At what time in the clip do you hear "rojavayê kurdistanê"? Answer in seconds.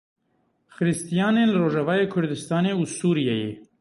1.63-2.71